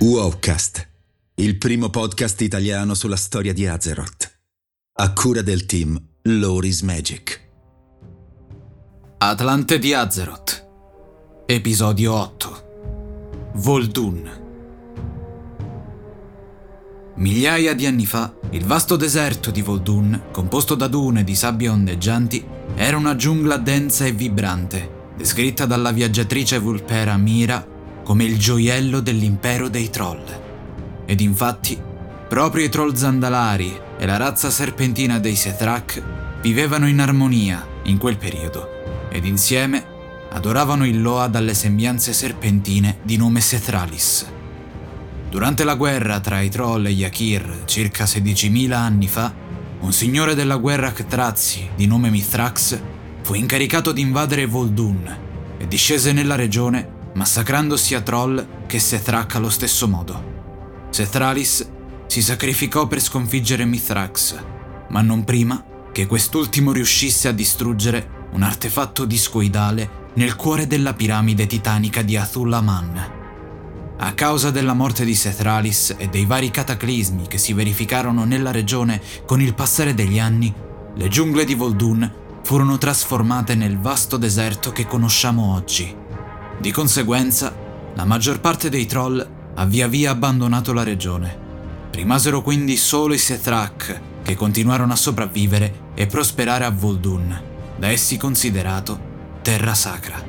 [0.00, 0.88] Wowcast,
[1.34, 4.32] il primo podcast italiano sulla storia di Azeroth.
[5.00, 7.48] A cura del team Loris Magic.
[9.18, 10.66] Atlante di Azeroth.
[11.46, 13.50] Episodio 8.
[13.54, 14.30] Voldun.
[17.16, 22.46] Migliaia di anni fa, il vasto deserto di Voldun, composto da dune di sabbie ondeggianti,
[22.76, 27.76] era una giungla densa e vibrante, descritta dalla viaggiatrice Vulpera Mira
[28.08, 30.24] come il gioiello dell'impero dei troll.
[31.04, 31.78] Ed infatti,
[32.26, 36.02] proprio i troll zandalari e la razza serpentina dei Sethrak
[36.40, 39.84] vivevano in armonia in quel periodo, ed insieme
[40.30, 44.26] adoravano il Loa dalle sembianze serpentine di nome Sethralis.
[45.28, 49.34] Durante la guerra tra i troll e gli Akir, circa 16.000 anni fa,
[49.80, 52.80] un signore della guerra Ktrazi di nome Mithrax
[53.20, 55.16] fu incaricato di invadere Voldun
[55.58, 60.86] e discese nella regione massacrando sia Troll che Sethrak allo stesso modo.
[60.90, 61.68] Sethralis
[62.06, 64.36] si sacrificò per sconfiggere Mithrax,
[64.90, 71.48] ma non prima che quest'ultimo riuscisse a distruggere un artefatto discoidale nel cuore della piramide
[71.48, 73.16] titanica di Athulaman.
[73.98, 79.02] A causa della morte di Sethralis e dei vari cataclismi che si verificarono nella regione
[79.26, 80.54] con il passare degli anni,
[80.94, 82.12] le giungle di Voldun
[82.44, 86.06] furono trasformate nel vasto deserto che conosciamo oggi.
[86.60, 87.54] Di conseguenza,
[87.94, 91.46] la maggior parte dei troll ha via via abbandonato la regione.
[91.92, 97.40] Rimasero quindi solo i Sethrak, che continuarono a sopravvivere e prosperare a Voldun,
[97.76, 98.98] da essi considerato
[99.40, 100.20] terra sacra.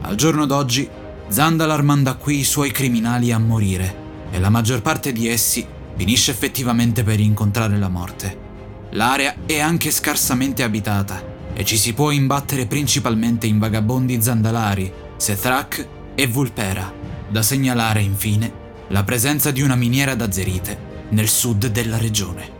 [0.00, 0.88] Al giorno d'oggi,
[1.28, 3.94] Zandalar manda qui i suoi criminali a morire,
[4.30, 8.48] e la maggior parte di essi finisce effettivamente per incontrare la morte.
[8.92, 14.90] L'area è anche scarsamente abitata e ci si può imbattere principalmente in vagabondi zandalari
[15.20, 16.90] Sethrak e Vulpera.
[17.28, 18.50] Da segnalare infine
[18.88, 20.78] la presenza di una miniera d'azerite
[21.10, 22.59] nel sud della regione.